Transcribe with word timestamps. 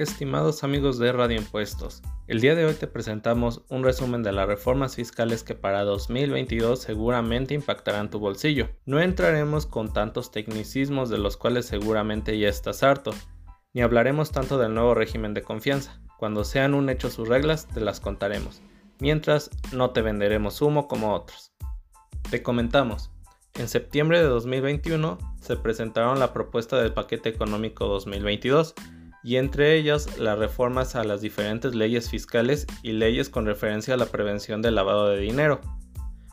Estimados 0.00 0.64
amigos 0.64 0.98
de 0.98 1.12
Radio 1.12 1.36
Impuestos, 1.36 2.00
el 2.26 2.40
día 2.40 2.54
de 2.54 2.64
hoy 2.64 2.72
te 2.72 2.86
presentamos 2.86 3.66
un 3.68 3.84
resumen 3.84 4.22
de 4.22 4.32
las 4.32 4.48
reformas 4.48 4.96
fiscales 4.96 5.44
que 5.44 5.54
para 5.54 5.84
2022 5.84 6.80
seguramente 6.80 7.52
impactarán 7.52 8.08
tu 8.08 8.18
bolsillo. 8.18 8.70
No 8.86 8.98
entraremos 8.98 9.66
con 9.66 9.92
tantos 9.92 10.30
tecnicismos 10.30 11.10
de 11.10 11.18
los 11.18 11.36
cuales 11.36 11.66
seguramente 11.66 12.38
ya 12.38 12.48
estás 12.48 12.82
harto, 12.82 13.10
ni 13.74 13.82
hablaremos 13.82 14.32
tanto 14.32 14.56
del 14.56 14.72
nuevo 14.72 14.94
régimen 14.94 15.34
de 15.34 15.42
confianza. 15.42 16.00
Cuando 16.18 16.44
sean 16.44 16.72
un 16.72 16.88
hecho 16.88 17.10
sus 17.10 17.28
reglas, 17.28 17.68
te 17.68 17.82
las 17.82 18.00
contaremos. 18.00 18.62
Mientras, 19.00 19.50
no 19.70 19.90
te 19.90 20.00
venderemos 20.00 20.62
humo 20.62 20.88
como 20.88 21.12
otros. 21.12 21.52
Te 22.30 22.42
comentamos, 22.42 23.10
en 23.52 23.68
septiembre 23.68 24.20
de 24.20 24.28
2021 24.28 25.18
se 25.42 25.56
presentaron 25.58 26.18
la 26.18 26.32
propuesta 26.32 26.80
del 26.80 26.94
paquete 26.94 27.28
económico 27.28 27.86
2022 27.86 28.74
y 29.22 29.36
entre 29.36 29.76
ellas 29.76 30.18
las 30.18 30.38
reformas 30.38 30.96
a 30.96 31.04
las 31.04 31.20
diferentes 31.20 31.74
leyes 31.74 32.10
fiscales 32.10 32.66
y 32.82 32.92
leyes 32.92 33.28
con 33.28 33.46
referencia 33.46 33.94
a 33.94 33.96
la 33.96 34.06
prevención 34.06 34.62
del 34.62 34.74
lavado 34.74 35.08
de 35.08 35.18
dinero. 35.18 35.60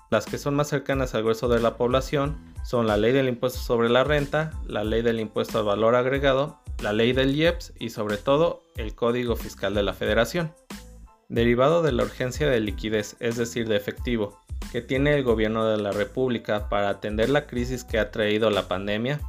Las 0.10 0.26
que 0.26 0.38
son 0.38 0.56
más 0.56 0.70
cercanas 0.70 1.16
al 1.16 1.24
grueso 1.24 1.50
de 1.50 1.60
la 1.60 1.76
población 1.76 2.38
son 2.64 2.88
la 2.88 2.96
ley 2.96 3.12
del 3.12 3.28
impuesto 3.28 3.60
sobre 3.60 3.90
la 3.90 4.04
renta, 4.04 4.52
la 4.66 4.84
ley 4.84 5.02
del 5.02 5.20
impuesto 5.20 5.60
al 5.60 5.66
valor 5.66 5.96
agregado, 5.96 6.62
la 6.82 6.94
ley 6.94 7.12
del 7.12 7.36
IEPS 7.36 7.74
y 7.80 7.90
sobre 7.90 8.18
todo 8.18 8.64
el 8.78 8.96
Código 8.96 9.36
Fiscal 9.36 9.74
de 9.74 9.84
la 9.84 9.94
Federación. 9.94 10.54
Derivado 11.28 11.82
de 11.82 11.92
la 11.92 12.04
urgencia 12.04 12.50
de 12.50 12.62
liquidez, 12.62 13.18
es 13.20 13.36
decir, 13.36 13.68
de 13.68 13.76
efectivo, 13.76 14.40
que 14.72 14.82
tiene 14.82 15.14
el 15.14 15.24
gobierno 15.24 15.66
de 15.66 15.78
la 15.78 15.92
República 15.92 16.70
para 16.70 16.90
atender 16.90 17.30
la 17.30 17.48
crisis 17.48 17.84
que 17.84 18.00
ha 18.00 18.12
traído 18.12 18.50
la 18.50 18.70
pandemia, 18.70 19.20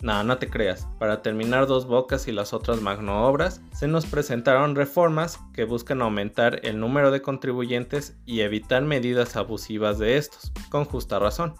no, 0.00 0.22
no 0.24 0.38
te 0.38 0.48
creas. 0.50 0.86
Para 0.98 1.22
terminar 1.22 1.66
Dos 1.66 1.86
Bocas 1.86 2.28
y 2.28 2.32
las 2.32 2.52
otras 2.52 2.82
magnoobras, 2.82 3.62
se 3.72 3.88
nos 3.88 4.06
presentaron 4.06 4.74
reformas 4.74 5.40
que 5.54 5.64
buscan 5.64 6.02
aumentar 6.02 6.60
el 6.64 6.78
número 6.78 7.10
de 7.10 7.22
contribuyentes 7.22 8.16
y 8.26 8.40
evitar 8.40 8.82
medidas 8.82 9.36
abusivas 9.36 9.98
de 9.98 10.18
estos, 10.18 10.52
con 10.70 10.84
justa 10.84 11.18
razón. 11.18 11.54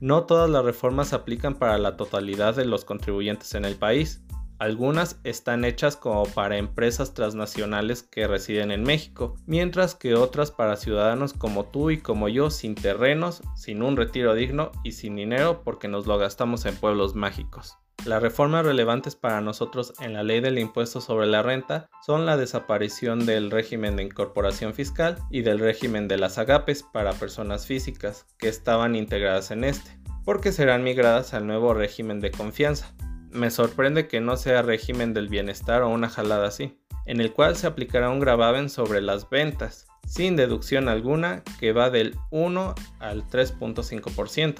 No 0.00 0.24
todas 0.24 0.50
las 0.50 0.64
reformas 0.64 1.12
aplican 1.12 1.54
para 1.54 1.78
la 1.78 1.96
totalidad 1.96 2.56
de 2.56 2.64
los 2.64 2.84
contribuyentes 2.84 3.54
en 3.54 3.64
el 3.64 3.76
país. 3.76 4.21
Algunas 4.62 5.18
están 5.24 5.64
hechas 5.64 5.96
como 5.96 6.22
para 6.22 6.56
empresas 6.56 7.14
transnacionales 7.14 8.04
que 8.04 8.28
residen 8.28 8.70
en 8.70 8.84
México, 8.84 9.34
mientras 9.44 9.96
que 9.96 10.14
otras 10.14 10.52
para 10.52 10.76
ciudadanos 10.76 11.32
como 11.32 11.64
tú 11.64 11.90
y 11.90 11.98
como 11.98 12.28
yo 12.28 12.48
sin 12.48 12.76
terrenos, 12.76 13.42
sin 13.56 13.82
un 13.82 13.96
retiro 13.96 14.34
digno 14.34 14.70
y 14.84 14.92
sin 14.92 15.16
dinero 15.16 15.62
porque 15.64 15.88
nos 15.88 16.06
lo 16.06 16.16
gastamos 16.16 16.64
en 16.64 16.76
pueblos 16.76 17.16
mágicos. 17.16 17.76
Las 18.04 18.22
reformas 18.22 18.64
relevantes 18.64 19.16
para 19.16 19.40
nosotros 19.40 19.94
en 19.98 20.12
la 20.12 20.22
ley 20.22 20.38
del 20.38 20.60
impuesto 20.60 21.00
sobre 21.00 21.26
la 21.26 21.42
renta 21.42 21.90
son 22.06 22.24
la 22.24 22.36
desaparición 22.36 23.26
del 23.26 23.50
régimen 23.50 23.96
de 23.96 24.04
incorporación 24.04 24.74
fiscal 24.74 25.18
y 25.28 25.42
del 25.42 25.58
régimen 25.58 26.06
de 26.06 26.18
las 26.18 26.38
agapes 26.38 26.84
para 26.84 27.14
personas 27.14 27.66
físicas 27.66 28.28
que 28.38 28.46
estaban 28.46 28.94
integradas 28.94 29.50
en 29.50 29.64
este, 29.64 29.98
porque 30.24 30.52
serán 30.52 30.84
migradas 30.84 31.34
al 31.34 31.48
nuevo 31.48 31.74
régimen 31.74 32.20
de 32.20 32.30
confianza, 32.30 32.94
me 33.32 33.50
sorprende 33.50 34.08
que 34.08 34.20
no 34.20 34.36
sea 34.36 34.62
régimen 34.62 35.14
del 35.14 35.28
bienestar 35.28 35.82
o 35.82 35.88
una 35.88 36.08
jalada 36.08 36.48
así, 36.48 36.78
en 37.06 37.20
el 37.20 37.32
cual 37.32 37.56
se 37.56 37.66
aplicará 37.66 38.10
un 38.10 38.20
gravamen 38.20 38.68
sobre 38.68 39.00
las 39.00 39.28
ventas, 39.28 39.86
sin 40.06 40.36
deducción 40.36 40.88
alguna 40.88 41.42
que 41.58 41.72
va 41.72 41.90
del 41.90 42.16
1 42.30 42.74
al 43.00 43.24
3.5%, 43.24 44.56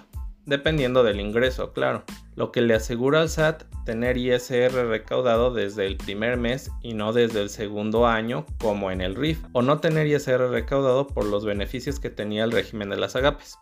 dependiendo 0.47 1.05
del 1.05 1.21
ingreso, 1.21 1.73
claro, 1.73 2.05
lo 2.35 2.51
que 2.51 2.63
le 2.63 2.75
asegura 2.75 3.21
al 3.21 3.29
SAT 3.29 3.65
tener 3.85 4.17
ISR 4.17 4.73
recaudado 4.89 5.53
desde 5.53 5.87
el 5.87 5.97
primer 5.97 6.37
mes 6.37 6.71
y 6.83 6.95
no 6.95 7.13
desde 7.13 7.43
el 7.43 7.51
segundo 7.51 8.07
año 8.07 8.47
como 8.59 8.91
en 8.91 9.01
el 9.01 9.15
RIF, 9.15 9.45
o 9.53 9.63
no 9.63 9.79
tener 9.79 10.07
ISR 10.07 10.51
recaudado 10.51 11.07
por 11.07 11.25
los 11.25 11.45
beneficios 11.45 12.01
que 12.01 12.11
tenía 12.11 12.45
el 12.45 12.53
régimen 12.53 12.91
de 12.91 12.97
las 12.97 13.17
agapes. 13.17 13.59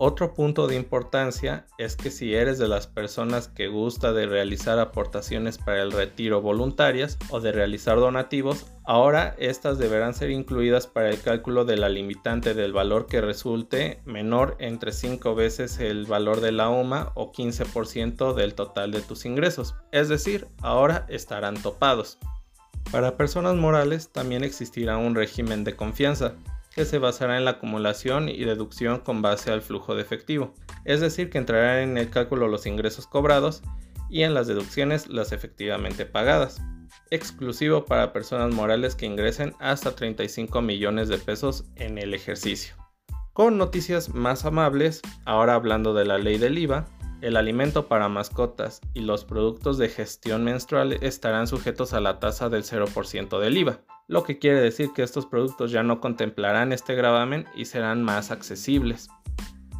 Otro 0.00 0.32
punto 0.32 0.68
de 0.68 0.76
importancia 0.76 1.66
es 1.76 1.96
que 1.96 2.12
si 2.12 2.32
eres 2.32 2.56
de 2.58 2.68
las 2.68 2.86
personas 2.86 3.48
que 3.48 3.66
gusta 3.66 4.12
de 4.12 4.26
realizar 4.26 4.78
aportaciones 4.78 5.58
para 5.58 5.82
el 5.82 5.90
retiro 5.90 6.40
voluntarias 6.40 7.18
o 7.30 7.40
de 7.40 7.50
realizar 7.50 7.96
donativos, 7.98 8.66
ahora 8.84 9.34
estas 9.38 9.76
deberán 9.76 10.14
ser 10.14 10.30
incluidas 10.30 10.86
para 10.86 11.10
el 11.10 11.20
cálculo 11.20 11.64
de 11.64 11.78
la 11.78 11.88
limitante 11.88 12.54
del 12.54 12.72
valor 12.72 13.06
que 13.06 13.20
resulte 13.20 14.00
menor 14.04 14.54
entre 14.60 14.92
5 14.92 15.34
veces 15.34 15.80
el 15.80 16.06
valor 16.06 16.40
de 16.40 16.52
la 16.52 16.68
UMA 16.68 17.10
o 17.16 17.32
15% 17.32 18.34
del 18.34 18.54
total 18.54 18.92
de 18.92 19.00
tus 19.00 19.24
ingresos. 19.24 19.74
Es 19.90 20.08
decir, 20.08 20.46
ahora 20.62 21.06
estarán 21.08 21.60
topados. 21.60 22.18
Para 22.92 23.16
personas 23.16 23.56
morales 23.56 24.10
también 24.12 24.44
existirá 24.44 24.96
un 24.96 25.16
régimen 25.16 25.64
de 25.64 25.74
confianza, 25.74 26.36
que 26.78 26.84
se 26.84 27.00
basará 27.00 27.36
en 27.36 27.44
la 27.44 27.50
acumulación 27.50 28.28
y 28.28 28.44
deducción 28.44 29.00
con 29.00 29.20
base 29.20 29.50
al 29.50 29.62
flujo 29.62 29.96
de 29.96 30.02
efectivo, 30.02 30.54
es 30.84 31.00
decir, 31.00 31.28
que 31.28 31.38
entrarán 31.38 31.78
en 31.78 31.98
el 31.98 32.08
cálculo 32.08 32.46
los 32.46 32.66
ingresos 32.66 33.08
cobrados 33.08 33.64
y 34.08 34.22
en 34.22 34.32
las 34.32 34.46
deducciones 34.46 35.08
las 35.08 35.32
efectivamente 35.32 36.06
pagadas, 36.06 36.62
exclusivo 37.10 37.84
para 37.84 38.12
personas 38.12 38.54
morales 38.54 38.94
que 38.94 39.06
ingresen 39.06 39.54
hasta 39.58 39.96
35 39.96 40.62
millones 40.62 41.08
de 41.08 41.18
pesos 41.18 41.64
en 41.74 41.98
el 41.98 42.14
ejercicio. 42.14 42.76
Con 43.32 43.58
noticias 43.58 44.14
más 44.14 44.44
amables, 44.44 45.02
ahora 45.24 45.54
hablando 45.54 45.94
de 45.94 46.04
la 46.04 46.18
ley 46.18 46.38
del 46.38 46.58
IVA, 46.58 46.86
el 47.22 47.36
alimento 47.36 47.88
para 47.88 48.08
mascotas 48.08 48.80
y 48.94 49.00
los 49.00 49.24
productos 49.24 49.78
de 49.78 49.88
gestión 49.88 50.44
menstrual 50.44 50.92
estarán 51.02 51.48
sujetos 51.48 51.92
a 51.92 52.00
la 52.00 52.20
tasa 52.20 52.48
del 52.48 52.62
0% 52.62 53.40
del 53.40 53.56
IVA 53.56 53.80
lo 54.08 54.24
que 54.24 54.38
quiere 54.38 54.60
decir 54.60 54.90
que 54.94 55.02
estos 55.02 55.26
productos 55.26 55.70
ya 55.70 55.82
no 55.82 56.00
contemplarán 56.00 56.72
este 56.72 56.94
gravamen 56.94 57.46
y 57.54 57.66
serán 57.66 58.02
más 58.02 58.30
accesibles. 58.30 59.10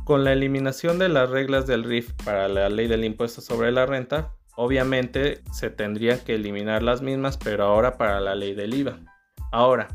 Con 0.04 0.22
la 0.22 0.32
eliminación 0.32 0.98
de 0.98 1.08
las 1.08 1.30
reglas 1.30 1.66
del 1.66 1.82
RIF 1.82 2.12
para 2.24 2.46
la 2.48 2.68
ley 2.68 2.86
del 2.86 3.04
impuesto 3.04 3.40
sobre 3.40 3.72
la 3.72 3.86
renta, 3.86 4.34
obviamente 4.54 5.42
se 5.50 5.70
tendrían 5.70 6.20
que 6.20 6.34
eliminar 6.34 6.82
las 6.82 7.00
mismas, 7.00 7.38
pero 7.38 7.64
ahora 7.64 7.96
para 7.96 8.20
la 8.20 8.34
ley 8.34 8.54
del 8.54 8.74
IVA. 8.74 9.00
Ahora, 9.50 9.88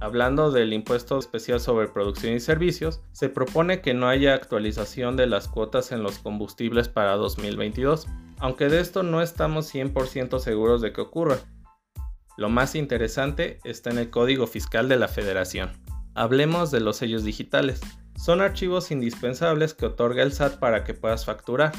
hablando 0.00 0.52
del 0.52 0.72
impuesto 0.72 1.18
especial 1.18 1.58
sobre 1.58 1.88
producción 1.88 2.34
y 2.34 2.40
servicios, 2.40 3.02
se 3.10 3.28
propone 3.28 3.80
que 3.80 3.94
no 3.94 4.08
haya 4.08 4.34
actualización 4.34 5.16
de 5.16 5.26
las 5.26 5.48
cuotas 5.48 5.90
en 5.90 6.04
los 6.04 6.18
combustibles 6.18 6.88
para 6.88 7.16
2022, 7.16 8.06
aunque 8.38 8.68
de 8.68 8.80
esto 8.80 9.02
no 9.02 9.22
estamos 9.22 9.72
100% 9.72 10.38
seguros 10.38 10.82
de 10.82 10.92
que 10.92 11.00
ocurra, 11.00 11.38
lo 12.36 12.48
más 12.48 12.74
interesante 12.74 13.58
está 13.64 13.90
en 13.90 13.98
el 13.98 14.10
Código 14.10 14.46
Fiscal 14.46 14.88
de 14.88 14.96
la 14.96 15.08
Federación. 15.08 15.70
Hablemos 16.14 16.70
de 16.70 16.80
los 16.80 16.96
sellos 16.96 17.24
digitales. 17.24 17.80
Son 18.16 18.40
archivos 18.40 18.90
indispensables 18.90 19.74
que 19.74 19.86
otorga 19.86 20.22
el 20.22 20.32
SAT 20.32 20.58
para 20.58 20.84
que 20.84 20.94
puedas 20.94 21.24
facturar. 21.24 21.72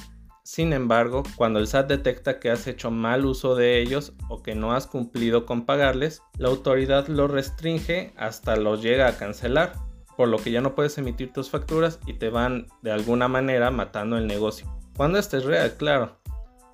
Sin 0.44 0.74
embargo, 0.74 1.24
cuando 1.38 1.60
el 1.60 1.68
SAT 1.68 1.88
detecta 1.88 2.40
que 2.40 2.52
has 2.52 2.68
hecho 2.68 2.92
mal 2.92 3.26
uso 3.26 3.56
de 3.56 3.82
ellos 3.82 4.14
o 4.30 4.44
que 4.44 4.56
no 4.56 4.74
has 4.74 4.88
cumplido 4.88 5.46
con 5.46 5.66
pagarles, 5.66 6.22
la 6.38 6.50
autoridad 6.50 7.08
los 7.08 7.32
restringe 7.32 8.14
hasta 8.18 8.56
los 8.56 8.82
llega 8.82 9.08
a 9.08 9.18
cancelar, 9.18 9.74
por 10.18 10.28
lo 10.28 10.38
que 10.38 10.52
ya 10.52 10.62
no 10.62 10.76
puedes 10.76 10.98
emitir 10.98 11.32
tus 11.32 11.50
facturas 11.50 12.00
y 12.06 12.14
te 12.14 12.30
van 12.30 12.68
de 12.82 12.92
alguna 12.92 13.28
manera 13.28 13.72
matando 13.72 14.18
el 14.18 14.28
negocio. 14.28 14.68
Cuando 14.96 15.18
esto 15.18 15.38
es 15.38 15.46
real, 15.46 15.76
claro 15.78 16.23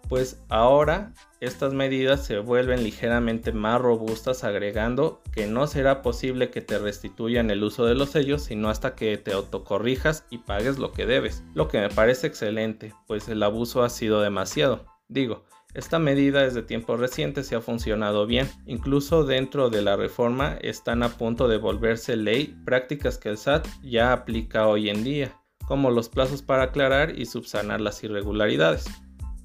pues 0.10 0.42
ahora 0.50 1.14
estas 1.40 1.74
medidas 1.74 2.26
se 2.26 2.40
vuelven 2.40 2.84
ligeramente 2.84 3.54
más 3.54 3.80
robustas 3.80 4.44
agregando 4.44 5.22
que 5.32 5.48
no 5.48 5.68
será 5.68 6.02
posible 6.02 6.50
que 6.50 6.62
te 6.62 6.80
restituyan 6.80 7.52
el 7.52 7.64
uso 7.64 7.86
de 7.86 7.96
los 7.96 8.10
sellos 8.10 8.42
sino 8.42 8.70
hasta 8.70 8.96
que 8.96 9.16
te 9.18 9.32
autocorrijas 9.32 10.26
y 10.30 10.40
pagues 10.40 10.80
lo 10.80 10.92
que 10.92 11.06
debes, 11.06 11.44
lo 11.54 11.68
que 11.68 11.80
me 11.80 11.90
parece 11.90 12.28
excelente, 12.28 12.94
pues 13.08 13.30
el 13.30 13.44
abuso 13.44 13.84
ha 13.84 13.90
sido 13.90 14.22
demasiado. 14.22 14.86
Digo, 15.08 15.46
esta 15.76 16.00
medida 16.00 16.46
es 16.46 16.56
de 16.56 16.64
tiempos 16.64 17.00
recientes 17.00 17.52
y 17.52 17.56
ha 17.56 17.62
funcionado 17.62 18.26
bien. 18.26 18.50
Incluso 18.66 19.24
dentro 19.24 19.70
de 19.70 19.84
la 19.84 19.96
reforma 19.96 20.58
están 20.62 21.04
a 21.04 21.10
punto 21.10 21.48
de 21.48 21.58
volverse 21.58 22.16
ley 22.16 22.56
prácticas 22.66 23.20
que 23.20 23.30
el 23.30 23.38
SAT 23.38 23.68
ya 23.84 24.12
aplica 24.12 24.68
hoy 24.68 24.90
en 24.90 25.04
día, 25.04 25.40
como 25.68 25.92
los 25.92 26.10
plazos 26.10 26.42
para 26.42 26.64
aclarar 26.64 27.18
y 27.18 27.28
subsanar 27.28 27.82
las 27.82 28.04
irregularidades. 28.04 28.86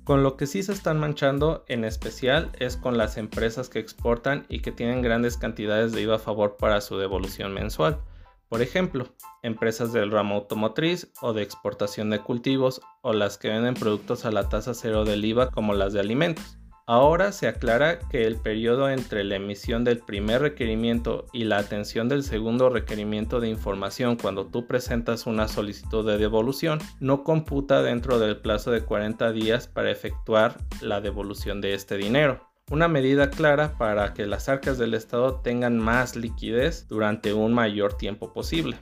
Con 0.04 0.22
lo 0.22 0.36
que 0.36 0.46
sí 0.46 0.62
se 0.62 0.72
están 0.72 1.00
manchando 1.00 1.64
en 1.66 1.82
especial 1.82 2.50
es 2.58 2.76
con 2.76 2.98
las 2.98 3.16
empresas 3.16 3.70
que 3.70 3.78
exportan 3.78 4.44
y 4.50 4.60
que 4.60 4.70
tienen 4.70 5.00
grandes 5.00 5.38
cantidades 5.38 5.92
de 5.92 6.02
IVA 6.02 6.16
a 6.16 6.18
favor 6.18 6.58
para 6.58 6.82
su 6.82 6.98
devolución 6.98 7.54
mensual. 7.54 8.02
Por 8.50 8.60
ejemplo, 8.60 9.08
empresas 9.42 9.94
del 9.94 10.10
ramo 10.10 10.34
automotriz 10.34 11.10
o 11.22 11.32
de 11.32 11.42
exportación 11.42 12.10
de 12.10 12.20
cultivos 12.20 12.82
o 13.00 13.14
las 13.14 13.38
que 13.38 13.48
venden 13.48 13.72
productos 13.72 14.26
a 14.26 14.30
la 14.30 14.50
tasa 14.50 14.74
cero 14.74 15.06
del 15.06 15.24
IVA 15.24 15.50
como 15.50 15.72
las 15.72 15.94
de 15.94 16.00
alimentos. 16.00 16.58
Ahora 16.86 17.32
se 17.32 17.48
aclara 17.48 17.98
que 18.10 18.26
el 18.26 18.36
periodo 18.36 18.90
entre 18.90 19.24
la 19.24 19.36
emisión 19.36 19.84
del 19.84 20.00
primer 20.00 20.42
requerimiento 20.42 21.24
y 21.32 21.44
la 21.44 21.56
atención 21.56 22.10
del 22.10 22.22
segundo 22.22 22.68
requerimiento 22.68 23.40
de 23.40 23.48
información 23.48 24.16
cuando 24.16 24.48
tú 24.48 24.66
presentas 24.66 25.26
una 25.26 25.48
solicitud 25.48 26.06
de 26.06 26.18
devolución 26.18 26.80
no 27.00 27.24
computa 27.24 27.82
dentro 27.82 28.18
del 28.18 28.36
plazo 28.36 28.70
de 28.70 28.82
40 28.82 29.32
días 29.32 29.66
para 29.66 29.90
efectuar 29.90 30.58
la 30.82 31.00
devolución 31.00 31.62
de 31.62 31.72
este 31.72 31.96
dinero. 31.96 32.50
una 32.70 32.88
medida 32.88 33.30
clara 33.30 33.76
para 33.78 34.14
que 34.14 34.26
las 34.26 34.48
arcas 34.48 34.78
del 34.78 34.94
Estado 34.94 35.40
tengan 35.40 35.78
más 35.78 36.16
liquidez 36.16 36.88
durante 36.88 37.32
un 37.34 37.52
mayor 37.52 37.94
tiempo 37.94 38.32
posible. 38.32 38.78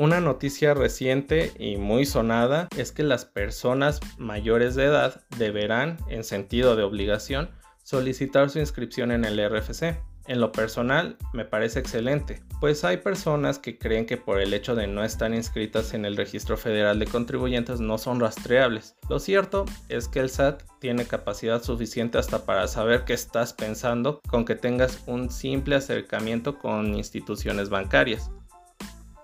Una 0.00 0.18
noticia 0.18 0.72
reciente 0.72 1.52
y 1.58 1.76
muy 1.76 2.06
sonada 2.06 2.70
es 2.74 2.90
que 2.90 3.02
las 3.02 3.26
personas 3.26 4.00
mayores 4.16 4.74
de 4.74 4.84
edad 4.84 5.20
deberán, 5.36 5.98
en 6.08 6.24
sentido 6.24 6.74
de 6.74 6.84
obligación, 6.84 7.50
solicitar 7.82 8.48
su 8.48 8.60
inscripción 8.60 9.12
en 9.12 9.26
el 9.26 9.38
RFC. 9.46 10.00
En 10.26 10.40
lo 10.40 10.52
personal, 10.52 11.18
me 11.34 11.44
parece 11.44 11.80
excelente, 11.80 12.42
pues 12.60 12.82
hay 12.82 12.96
personas 12.96 13.58
que 13.58 13.76
creen 13.76 14.06
que 14.06 14.16
por 14.16 14.40
el 14.40 14.54
hecho 14.54 14.74
de 14.74 14.86
no 14.86 15.04
estar 15.04 15.34
inscritas 15.34 15.92
en 15.92 16.06
el 16.06 16.16
Registro 16.16 16.56
Federal 16.56 16.98
de 16.98 17.06
Contribuyentes 17.06 17.80
no 17.80 17.98
son 17.98 18.20
rastreables. 18.20 18.96
Lo 19.10 19.18
cierto 19.18 19.66
es 19.90 20.08
que 20.08 20.20
el 20.20 20.30
SAT 20.30 20.62
tiene 20.78 21.04
capacidad 21.04 21.62
suficiente 21.62 22.16
hasta 22.16 22.46
para 22.46 22.68
saber 22.68 23.04
qué 23.04 23.12
estás 23.12 23.52
pensando 23.52 24.22
con 24.30 24.46
que 24.46 24.54
tengas 24.54 25.02
un 25.06 25.28
simple 25.28 25.76
acercamiento 25.76 26.58
con 26.58 26.94
instituciones 26.94 27.68
bancarias. 27.68 28.30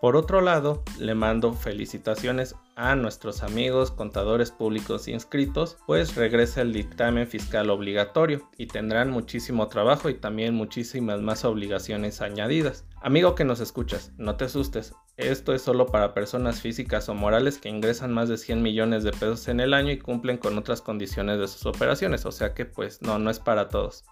Por 0.01 0.15
otro 0.15 0.43
lado, 0.43 0.83
le 0.99 1.15
mando 1.15 1.55
felicitaciones 1.55 2.55
a 2.75 2.95
nuestros 2.95 3.43
amigos 3.43 3.91
contadores 3.91 4.51
públicos 4.51 5.09
inscritos, 5.09 5.79
pues 5.87 6.15
regresa 6.15 6.61
el 6.61 6.75
dictamen 6.75 7.27
fiscal 7.27 7.71
obligatorio 7.71 8.49
y 8.59 8.67
tendrán 8.67 9.11
muchísimo 9.11 9.69
trabajo 9.69 10.11
y 10.11 10.15
también 10.15 10.55
muchísimas 10.55 11.23
más 11.23 11.47
obligaciones 11.47 12.21
añadidas. 12.21 12.85
Amigo 13.01 13.35
que 13.35 13.45
nos 13.45 13.61
escuchas, 13.61 14.13
no 14.19 14.37
te 14.37 14.45
asustes, 14.45 14.93
esto 15.17 15.55
es 15.55 15.63
solo 15.63 15.87
para 15.87 16.13
personas 16.13 16.61
físicas 16.61 17.09
o 17.09 17.15
morales 17.15 17.57
que 17.57 17.71
ingresan 17.71 18.13
más 18.13 18.29
de 18.29 18.37
100 18.37 18.61
millones 18.63 19.03
de 19.03 19.13
pesos 19.13 19.49
en 19.49 19.61
el 19.61 19.73
año 19.73 19.93
y 19.93 19.99
cumplen 19.99 20.37
con 20.37 20.59
otras 20.59 20.83
condiciones 20.83 21.39
de 21.39 21.49
sus 21.49 21.65
operaciones, 21.65 22.27
o 22.27 22.33
sea 22.33 22.53
que 22.53 22.67
pues 22.67 23.01
no, 23.01 23.19
no 23.19 23.31
es 23.31 23.39
para 23.39 23.69
todos 23.69 24.05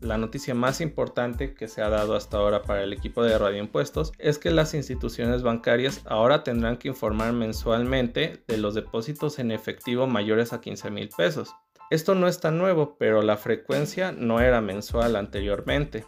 la 0.00 0.18
noticia 0.18 0.54
más 0.54 0.80
importante 0.80 1.54
que 1.54 1.68
se 1.68 1.82
ha 1.82 1.88
dado 1.88 2.14
hasta 2.14 2.36
ahora 2.36 2.62
para 2.62 2.82
el 2.82 2.92
equipo 2.92 3.22
de 3.22 3.36
radioimpuestos 3.36 4.12
es 4.18 4.38
que 4.38 4.50
las 4.50 4.74
instituciones 4.74 5.42
bancarias 5.42 6.02
ahora 6.06 6.44
tendrán 6.44 6.76
que 6.76 6.88
informar 6.88 7.32
mensualmente 7.32 8.44
de 8.46 8.58
los 8.58 8.74
depósitos 8.74 9.38
en 9.38 9.50
efectivo 9.50 10.06
mayores 10.06 10.52
a 10.52 10.60
15 10.60 10.90
mil 10.90 11.08
pesos. 11.16 11.54
Esto 11.90 12.14
no 12.14 12.28
es 12.28 12.38
tan 12.38 12.58
nuevo, 12.58 12.96
pero 12.98 13.22
la 13.22 13.36
frecuencia 13.36 14.12
no 14.12 14.40
era 14.40 14.60
mensual 14.60 15.16
anteriormente. 15.16 16.04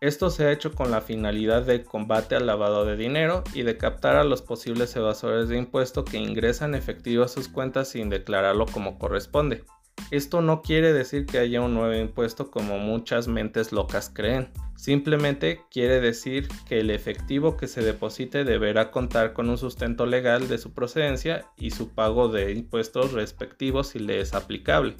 Esto 0.00 0.30
se 0.30 0.46
ha 0.46 0.52
hecho 0.52 0.72
con 0.72 0.90
la 0.90 1.02
finalidad 1.02 1.62
de 1.62 1.84
combate 1.84 2.36
al 2.36 2.46
lavado 2.46 2.86
de 2.86 2.96
dinero 2.96 3.44
y 3.52 3.64
de 3.64 3.76
captar 3.76 4.16
a 4.16 4.24
los 4.24 4.40
posibles 4.40 4.96
evasores 4.96 5.48
de 5.48 5.58
impuesto 5.58 6.06
que 6.06 6.16
ingresan 6.16 6.74
efectivo 6.74 7.24
a 7.24 7.28
sus 7.28 7.48
cuentas 7.48 7.88
sin 7.88 8.08
declararlo 8.08 8.64
como 8.64 8.98
corresponde. 8.98 9.64
Esto 10.10 10.40
no 10.40 10.60
quiere 10.60 10.92
decir 10.92 11.24
que 11.24 11.38
haya 11.38 11.60
un 11.60 11.74
nuevo 11.74 11.94
impuesto 11.94 12.50
como 12.50 12.78
muchas 12.78 13.28
mentes 13.28 13.70
locas 13.70 14.10
creen. 14.12 14.50
Simplemente 14.74 15.62
quiere 15.70 16.00
decir 16.00 16.48
que 16.66 16.80
el 16.80 16.90
efectivo 16.90 17.56
que 17.56 17.68
se 17.68 17.82
deposite 17.82 18.44
deberá 18.44 18.90
contar 18.90 19.34
con 19.34 19.48
un 19.48 19.58
sustento 19.58 20.06
legal 20.06 20.48
de 20.48 20.58
su 20.58 20.72
procedencia 20.72 21.46
y 21.56 21.70
su 21.70 21.90
pago 21.90 22.28
de 22.28 22.52
impuestos 22.52 23.12
respectivos 23.12 23.88
si 23.88 24.00
le 24.00 24.20
es 24.20 24.34
aplicable. 24.34 24.96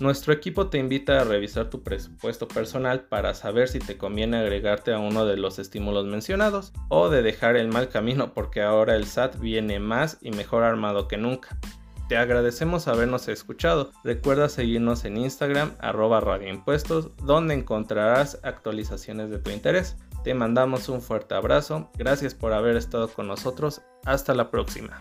Nuestro 0.00 0.34
equipo 0.34 0.68
te 0.68 0.76
invita 0.76 1.18
a 1.18 1.24
revisar 1.24 1.70
tu 1.70 1.82
presupuesto 1.82 2.46
personal 2.46 3.04
para 3.04 3.32
saber 3.32 3.68
si 3.68 3.78
te 3.78 3.96
conviene 3.96 4.36
agregarte 4.36 4.92
a 4.92 4.98
uno 4.98 5.24
de 5.24 5.38
los 5.38 5.58
estímulos 5.58 6.04
mencionados 6.04 6.74
o 6.90 7.08
de 7.08 7.22
dejar 7.22 7.56
el 7.56 7.68
mal 7.68 7.88
camino 7.88 8.34
porque 8.34 8.60
ahora 8.60 8.94
el 8.96 9.06
SAT 9.06 9.38
viene 9.38 9.78
más 9.78 10.18
y 10.20 10.32
mejor 10.32 10.64
armado 10.64 11.08
que 11.08 11.16
nunca. 11.16 11.58
Te 12.08 12.16
agradecemos 12.16 12.86
habernos 12.86 13.26
escuchado. 13.26 13.90
Recuerda 14.04 14.48
seguirnos 14.48 15.04
en 15.04 15.16
Instagram 15.16 15.72
arroba 15.80 16.20
radioimpuestos 16.20 17.10
donde 17.16 17.54
encontrarás 17.54 18.38
actualizaciones 18.44 19.30
de 19.30 19.38
tu 19.38 19.50
interés. 19.50 19.96
Te 20.22 20.34
mandamos 20.34 20.88
un 20.88 21.02
fuerte 21.02 21.34
abrazo. 21.34 21.90
Gracias 21.96 22.34
por 22.34 22.52
haber 22.52 22.76
estado 22.76 23.08
con 23.08 23.26
nosotros. 23.26 23.82
Hasta 24.04 24.34
la 24.34 24.50
próxima. 24.50 25.00